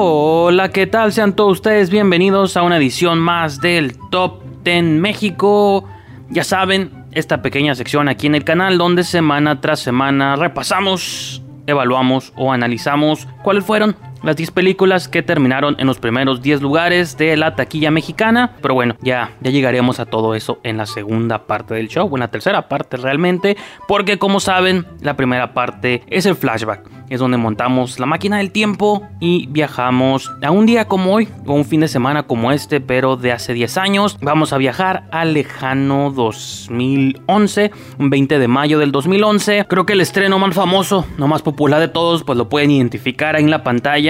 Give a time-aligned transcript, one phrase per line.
[0.00, 1.12] Hola, ¿qué tal?
[1.12, 5.88] Sean todos ustedes bienvenidos a una edición más del Top 10 México.
[6.30, 12.32] Ya saben, esta pequeña sección aquí en el canal donde semana tras semana repasamos, evaluamos
[12.36, 17.36] o analizamos cuáles fueron las 10 películas que terminaron en los primeros 10 lugares de
[17.36, 18.52] la taquilla mexicana.
[18.60, 22.16] Pero bueno, ya, ya llegaremos a todo eso en la segunda parte del show, o
[22.16, 26.88] en la tercera parte realmente, porque como saben, la primera parte es el flashback.
[27.08, 31.54] Es donde montamos la máquina del tiempo y viajamos a un día como hoy, o
[31.54, 34.18] un fin de semana como este, pero de hace 10 años.
[34.20, 39.64] Vamos a viajar al lejano 2011, un 20 de mayo del 2011.
[39.68, 43.36] Creo que el estreno más famoso, no más popular de todos, pues lo pueden identificar
[43.36, 44.07] ahí en la pantalla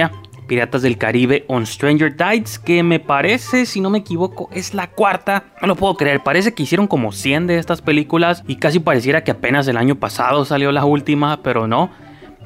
[0.49, 4.87] Piratas del Caribe on Stranger Tides, que me parece, si no me equivoco, es la
[4.87, 5.43] cuarta.
[5.61, 9.23] No lo puedo creer, parece que hicieron como 100 de estas películas y casi pareciera
[9.23, 11.91] que apenas el año pasado salió la última, pero no.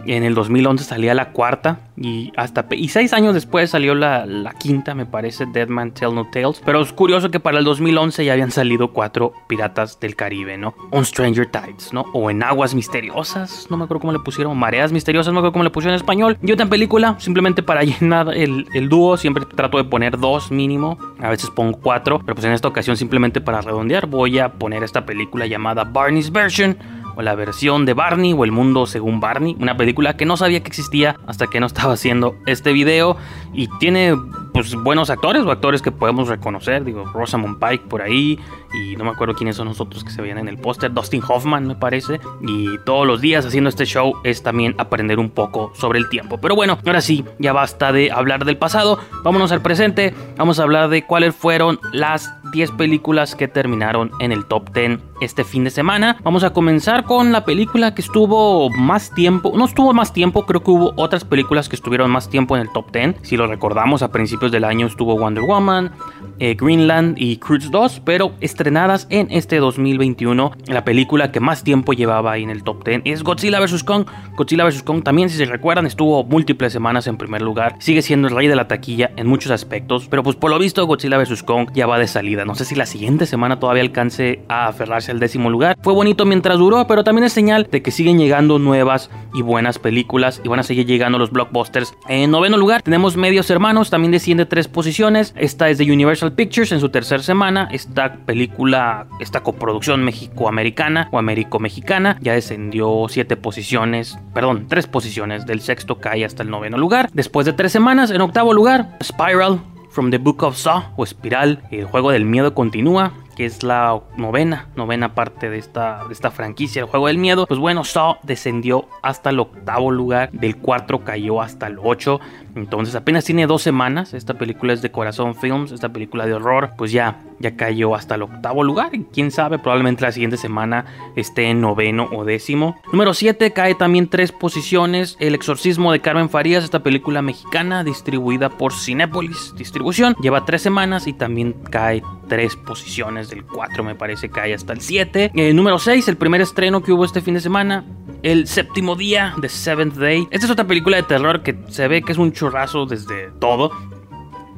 [0.05, 4.95] En el 2011 salía la cuarta y hasta y seis años después salió la, quinta,
[4.95, 6.61] me parece, Dead Man Tell No Tales.
[6.65, 10.73] Pero es curioso que para el 2011 ya habían salido cuatro Piratas del Caribe, ¿no?
[10.91, 12.05] On Stranger Tides, ¿no?
[12.13, 15.53] O en Aguas Misteriosas, no me acuerdo cómo le pusieron, Mareas Misteriosas, no me acuerdo
[15.53, 16.37] cómo le pusieron en español.
[16.41, 20.97] Y otra película, simplemente para llenar el, el dúo, siempre trato de poner dos mínimo,
[21.19, 24.83] a veces pongo cuatro, pero pues en esta ocasión simplemente para redondear voy a poner
[24.83, 26.77] esta película llamada Barney's Version
[27.15, 30.61] o la versión de Barney o El Mundo según Barney, una película que no sabía
[30.61, 33.17] que existía hasta que no estaba haciendo este video
[33.53, 34.15] y tiene
[34.53, 38.39] pues buenos actores o actores que podemos reconocer, digo Rosamund Pike por ahí
[38.73, 41.67] y no me acuerdo quiénes son nosotros que se veían en el póster, Dustin Hoffman
[41.67, 45.99] me parece y todos los días haciendo este show es también aprender un poco sobre
[45.99, 46.39] el tiempo.
[46.39, 50.63] Pero bueno, ahora sí, ya basta de hablar del pasado, vámonos al presente, vamos a
[50.63, 55.63] hablar de cuáles fueron las 10 películas que terminaron en el top 10 este fin
[55.63, 56.17] de semana.
[56.23, 60.63] Vamos a comenzar con la película que estuvo más tiempo, no estuvo más tiempo, creo
[60.63, 63.15] que hubo otras películas que estuvieron más tiempo en el top 10.
[63.21, 65.91] Si recordamos, a principios del año estuvo Wonder Woman,
[66.39, 71.93] eh, Greenland y Cruz 2, pero estrenadas en este 2021, la película que más tiempo
[71.93, 73.83] llevaba ahí en el top 10 es Godzilla vs.
[73.83, 74.05] Kong.
[74.35, 74.83] Godzilla vs.
[74.83, 78.47] Kong también, si se recuerdan, estuvo múltiples semanas en primer lugar, sigue siendo el rey
[78.47, 81.43] de la taquilla en muchos aspectos, pero pues por lo visto Godzilla vs.
[81.43, 82.45] Kong ya va de salida.
[82.45, 85.77] No sé si la siguiente semana todavía alcance a aferrarse al décimo lugar.
[85.81, 89.79] Fue bonito mientras duró, pero también es señal de que siguen llegando nuevas y buenas
[89.79, 91.93] películas y van a seguir llegando los blockbusters.
[92.07, 95.33] En noveno lugar tenemos Hermanos, también desciende tres posiciones.
[95.35, 97.67] Esta es de Universal Pictures en su tercera semana.
[97.71, 105.47] Esta película, esta coproducción mexico-americana o américo-mexicana, ya descendió siete posiciones, perdón, tres posiciones.
[105.47, 107.09] Del sexto cae hasta el noveno lugar.
[107.13, 111.61] Después de tres semanas, en octavo lugar, Spiral From the Book of Saw o Espiral,
[111.71, 116.81] el juego del miedo continúa que es la novena, novena parte de esta, esta franquicia,
[116.81, 117.45] el juego del miedo.
[117.47, 122.19] Pues bueno, Saw descendió hasta el octavo lugar, del cuarto cayó hasta el 8.
[122.55, 124.13] Entonces apenas tiene dos semanas.
[124.13, 128.15] Esta película es de Corazón Films, esta película de horror, pues ya, ya cayó hasta
[128.15, 128.93] el octavo lugar.
[128.93, 132.75] Y quién sabe, probablemente la siguiente semana esté en noveno o décimo.
[132.91, 135.17] Número 7 cae también tres posiciones.
[135.19, 140.15] El exorcismo de Carmen Farías, esta película mexicana distribuida por Cinépolis Distribución.
[140.21, 143.22] Lleva tres semanas y también cae tres posiciones.
[143.29, 145.31] Del 4 me parece cae hasta el 7.
[145.33, 147.85] Eh, número 6, el primer estreno que hubo este fin de semana.
[148.21, 150.27] El séptimo día, The Seventh Day.
[150.31, 153.71] Esta es otra película de terror que se ve que es un churrazo desde todo.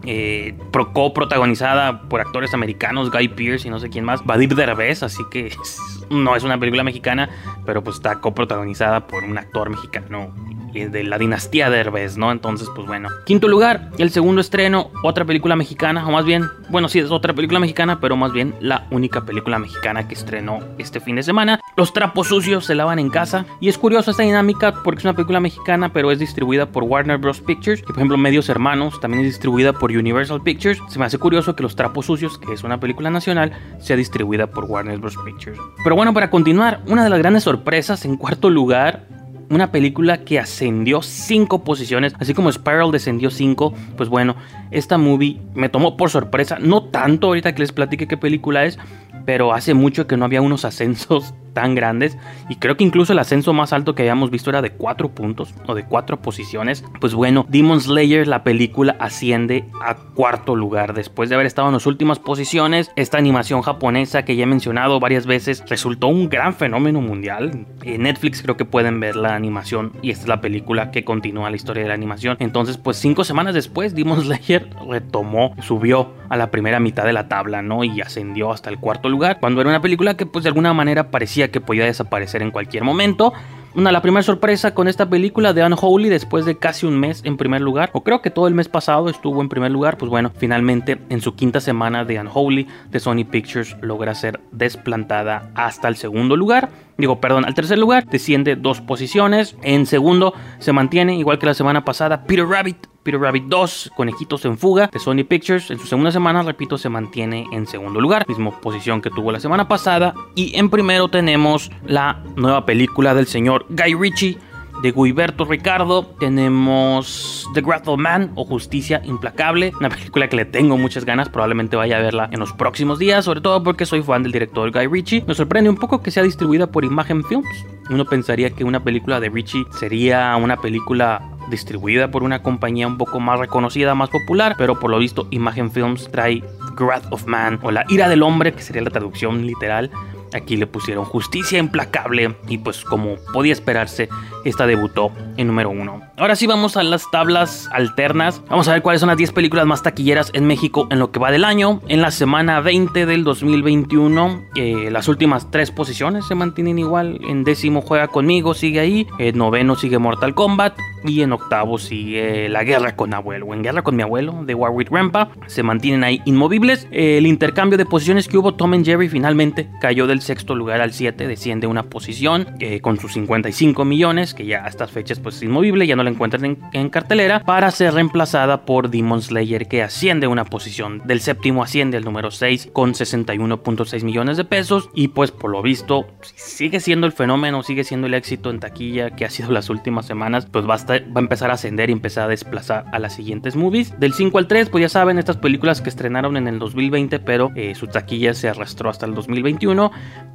[0.07, 5.23] Eh, protagonizada por actores americanos, Guy Pearce y no sé quién más, Badib Derbez, así
[5.31, 5.51] que
[6.11, 7.27] no es una película mexicana,
[7.65, 10.31] pero pues está coprotagonizada por un actor mexicano
[10.75, 12.31] de la dinastía de Herbes, ¿no?
[12.31, 13.09] Entonces, pues bueno.
[13.25, 17.34] Quinto lugar, el segundo estreno, otra película mexicana, o más bien, bueno, sí, es otra
[17.34, 21.59] película mexicana, pero más bien la única película mexicana que estrenó este fin de semana.
[21.78, 23.46] Los trapos sucios se lavan en casa.
[23.59, 27.18] Y es curioso esta dinámica porque es una película mexicana, pero es distribuida por Warner
[27.18, 27.42] Bros.
[27.42, 27.81] Pictures.
[27.81, 30.80] Y por ejemplo, Medios Hermanos también es distribuida por Universal Pictures.
[30.90, 34.47] Se me hace curioso que Los trapos sucios, que es una película nacional, sea distribuida
[34.47, 35.18] por Warner Bros.
[35.25, 35.59] Pictures.
[35.84, 39.07] Pero bueno, para continuar, una de las grandes sorpresas en cuarto lugar
[39.50, 43.74] una película que ascendió 5 posiciones, así como Spiral descendió 5.
[43.97, 44.36] Pues bueno,
[44.71, 48.80] esta movie me tomó por sorpresa, no tanto ahorita que les platique qué película es,
[49.25, 52.19] pero hace mucho que no había unos ascensos tan grandes
[52.50, 55.56] y creo que incluso el ascenso más alto que habíamos visto era de 4 puntos
[55.66, 56.84] o de 4 posiciones.
[57.02, 61.74] Pues bueno, Demon Slayer, la película asciende a cuarto lugar después de haber estado en
[61.74, 62.92] las últimas posiciones.
[62.96, 67.66] Esta animación japonesa que ya he mencionado varias veces resultó un gran fenómeno mundial.
[67.84, 71.50] En Netflix creo que pueden ver la animación y esta es la película que continúa
[71.50, 72.38] la historia de la animación.
[72.40, 77.28] Entonces, pues 5 semanas después, Demon Slayer retomó, subió a la primera mitad de la
[77.28, 77.84] tabla, ¿no?
[77.84, 81.12] Y ascendió hasta el cuarto lugar, cuando era una película que pues de alguna manera
[81.12, 83.33] parecía que podía desaparecer en cualquier momento.
[83.75, 87.36] Una, la primera sorpresa con esta película de Unholy después de casi un mes en
[87.36, 90.31] primer lugar, o creo que todo el mes pasado estuvo en primer lugar, pues bueno,
[90.38, 95.97] finalmente en su quinta semana de Unholy, de Sony Pictures logra ser desplantada hasta el
[95.97, 96.69] segundo lugar.
[96.97, 99.57] Digo, perdón, al tercer lugar desciende dos posiciones.
[99.62, 104.44] En segundo se mantiene, igual que la semana pasada, Peter Rabbit Peter Rabbit 2, Conejitos
[104.46, 105.69] en Fuga de Sony Pictures.
[105.69, 109.40] En su segunda semana, repito, se mantiene en segundo lugar, misma posición que tuvo la
[109.40, 110.16] semana pasada.
[110.34, 114.38] Y en primero tenemos la nueva película del señor Guy Ritchie.
[114.81, 120.78] De Guiberto Ricardo tenemos The of Man o Justicia Implacable, una película que le tengo
[120.78, 124.24] muchas ganas, probablemente vaya a verla en los próximos días, sobre todo porque soy fan
[124.24, 125.24] del director Guy Ritchie.
[125.28, 127.48] Me sorprende un poco que sea distribuida por Imagen Films.
[127.90, 132.97] Uno pensaría que una película de Ritchie sería una película distribuida por una compañía un
[132.97, 136.44] poco más reconocida, más popular, pero por lo visto Imagen Films trae
[136.80, 139.92] Wrath of Man o La ira del hombre, que sería la traducción literal.
[140.33, 144.09] Aquí le pusieron justicia implacable y pues como podía esperarse,
[144.44, 146.01] esta debutó en número uno.
[146.17, 148.41] Ahora sí vamos a las tablas alternas.
[148.50, 151.19] Vamos a ver cuáles son las 10 películas más taquilleras en México en lo que
[151.19, 151.81] va del año.
[151.89, 157.19] En la semana 20 del 2021, eh, las últimas tres posiciones se mantienen igual.
[157.27, 159.07] En décimo juega conmigo, sigue ahí.
[159.19, 160.79] En noveno sigue Mortal Kombat.
[161.03, 163.53] Y en octavo sigue La Guerra con Abuelo.
[163.53, 165.29] En Guerra con mi abuelo de Warwick Rampa.
[165.47, 166.88] Se mantienen ahí inmovibles.
[166.91, 170.94] El intercambio de posiciones que hubo, Tom and Jerry finalmente cayó del sexto lugar al
[170.94, 171.27] 7.
[171.27, 175.44] Desciende una posición eh, con sus 55 millones que ya a estas fechas pues es
[175.44, 180.28] inmovible, ya no la encuentran en, cartelera, para ser reemplazada por Demon Slayer que asciende
[180.28, 185.31] una posición, del séptimo asciende al número 6 con 61.6 millones de pesos y pues
[185.31, 189.30] por lo visto sigue siendo el fenómeno, sigue siendo el éxito en taquilla que ha
[189.30, 193.00] sido las últimas semanas, pues va a, empezar a ascender y empezar a desplazar a
[193.00, 194.00] las siguientes movies.
[194.00, 197.52] Del 5 al 3 pues ya saben estas películas que estrenaron en el 2020 pero
[197.56, 199.92] eh, su taquilla se arrastró hasta el 2021.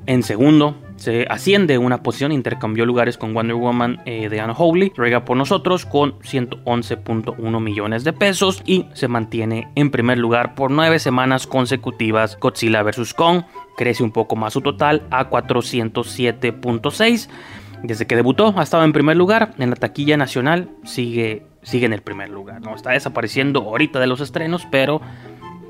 [0.06, 5.24] En segundo se asciende una posición, intercambió lugares con Wonder Woman eh, de Unholy, ruega
[5.24, 10.98] por nosotros con 111.1 millones de pesos y se mantiene en primer lugar por nueve
[10.98, 13.14] semanas consecutivas Godzilla vs.
[13.14, 13.44] Kong,
[13.78, 17.30] crece un poco más su total a 407.6.
[17.82, 21.94] Desde que debutó ha estado en primer lugar, en la taquilla nacional sigue, sigue en
[21.94, 22.74] el primer lugar, ¿no?
[22.74, 25.00] está desapareciendo ahorita de los estrenos, pero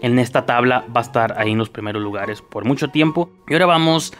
[0.03, 3.31] en esta tabla va a estar ahí en los primeros lugares por mucho tiempo.
[3.47, 4.13] Y ahora vamos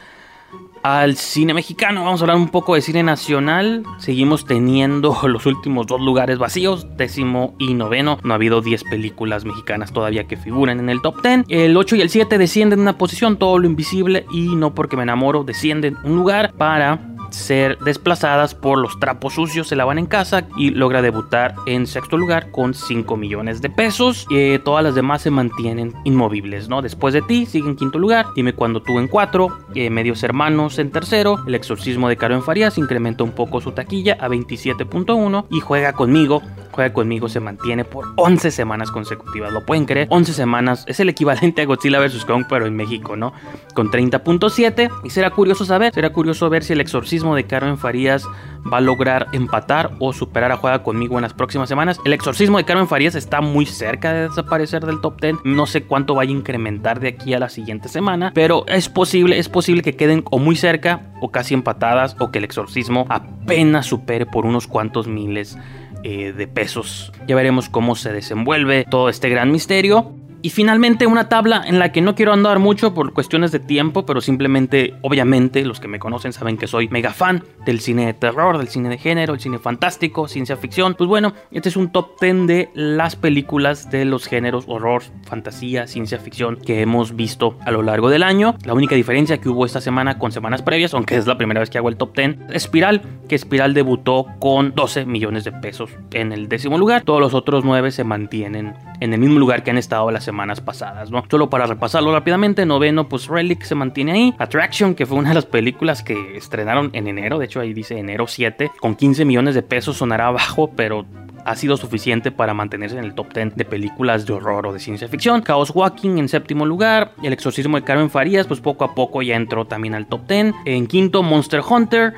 [0.83, 2.05] al cine mexicano.
[2.05, 3.85] Vamos a hablar un poco de cine nacional.
[3.99, 8.19] Seguimos teniendo los últimos dos lugares vacíos, décimo y noveno.
[8.23, 11.45] No ha habido 10 películas mexicanas todavía que figuran en el top 10.
[11.49, 15.03] El 8 y el 7 descienden una posición, todo lo invisible y no porque me
[15.03, 20.47] enamoro, descienden un lugar para ser desplazadas por los trapos sucios, se lavan en casa
[20.57, 24.27] y logra debutar en sexto lugar con 5 millones de pesos.
[24.31, 26.83] Eh, todas las demás se mantienen inmovibles, ¿no?
[26.83, 30.79] Después de ti sigue en quinto lugar, dime cuando tú en cuatro, eh, medios hermanos
[30.79, 35.47] en tercero, el exorcismo de Caro en Farías incrementa un poco su taquilla a 27.1
[35.51, 36.43] y juega conmigo
[36.73, 39.53] Juega conmigo se mantiene por 11 semanas consecutivas.
[39.53, 40.07] ¿Lo pueden creer?
[40.11, 40.85] 11 semanas.
[40.87, 42.25] Es el equivalente a Godzilla vs.
[42.25, 43.33] Kong, pero en México, ¿no?
[43.75, 44.91] Con 30.7.
[45.05, 48.27] Y será curioso saber, será curioso ver si el exorcismo de Carmen Farías
[48.71, 51.99] va a lograr empatar o superar a Juega conmigo en las próximas semanas.
[52.05, 55.37] El exorcismo de Carmen Farías está muy cerca de desaparecer del top 10.
[55.45, 59.39] No sé cuánto vaya a incrementar de aquí a la siguiente semana, pero es posible,
[59.39, 63.87] es posible que queden o muy cerca o casi empatadas o que el exorcismo apenas
[63.87, 65.59] supere por unos cuantos miles
[66.03, 67.13] eh, de pesos.
[67.27, 70.20] Ya veremos cómo se desenvuelve todo este gran misterio.
[70.43, 74.07] Y finalmente una tabla en la que no quiero andar mucho por cuestiones de tiempo,
[74.07, 78.15] pero simplemente, obviamente, los que me conocen saben que soy mega fan del cine de
[78.15, 80.95] terror, del cine de género, el cine fantástico, ciencia ficción.
[80.95, 85.87] Pues bueno, este es un top 10 de las películas de los géneros horror, fantasía,
[85.87, 88.55] ciencia ficción que hemos visto a lo largo del año.
[88.65, 91.71] La única diferencia que hubo esta semana con semanas previas, aunque es la primera vez
[91.71, 96.33] que hago el top 10, Espiral, que Espiral debutó con 12 millones de pesos en
[96.33, 97.03] el décimo lugar.
[97.03, 100.61] Todos los otros 9 se mantienen en el mismo lugar que han estado las semanas
[100.61, 101.25] pasadas, ¿no?
[101.31, 104.35] Solo para repasarlo rápidamente, noveno, pues Relic se mantiene ahí.
[104.39, 107.99] Attraction, que fue una de las películas que estrenaron en enero, de hecho ahí dice
[107.99, 111.07] enero 7, con 15 millones de pesos sonará bajo, pero
[111.45, 114.79] ha sido suficiente para mantenerse en el top 10 de películas de horror o de
[114.79, 115.43] ciencia ficción.
[115.43, 117.13] Chaos Walking en séptimo lugar.
[117.23, 120.55] El exorcismo de Carmen Farías, pues poco a poco ya entró también al top 10.
[120.65, 122.15] En quinto, Monster Hunter.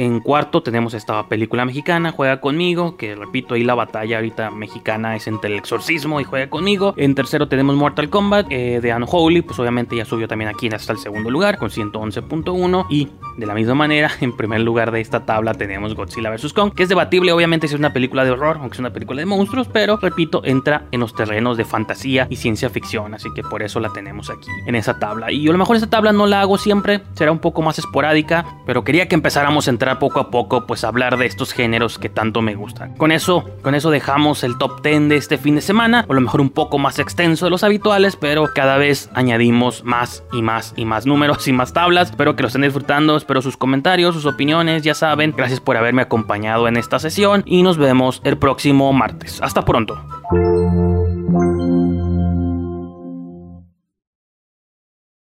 [0.00, 5.14] En cuarto tenemos esta película mexicana, Juega conmigo, que repito, ahí la batalla ahorita mexicana
[5.14, 6.94] es entre el exorcismo y Juega conmigo.
[6.96, 10.94] En tercero tenemos Mortal Kombat eh, de Unholy, pues obviamente ya subió también aquí hasta
[10.94, 15.26] el segundo lugar con 111.1 y de la misma manera, en primer lugar de esta
[15.26, 16.54] tabla tenemos Godzilla vs.
[16.54, 19.20] Kong, que es debatible obviamente si es una película de horror, aunque es una película
[19.20, 23.42] de monstruos, pero repito, entra en los terrenos de fantasía y ciencia ficción, así que
[23.42, 25.30] por eso la tenemos aquí en esa tabla.
[25.30, 28.46] Y a lo mejor esta tabla no la hago siempre, será un poco más esporádica,
[28.64, 32.08] pero quería que empezáramos a entrar poco a poco pues hablar de estos géneros que
[32.08, 32.94] tanto me gustan.
[32.96, 36.14] Con eso, con eso dejamos el top 10 de este fin de semana, o a
[36.14, 40.42] lo mejor un poco más extenso de los habituales, pero cada vez añadimos más y
[40.42, 42.10] más y más números y más tablas.
[42.10, 45.34] Espero que lo estén disfrutando, espero sus comentarios, sus opiniones, ya saben.
[45.36, 49.40] Gracias por haberme acompañado en esta sesión y nos vemos el próximo martes.
[49.42, 50.00] Hasta pronto.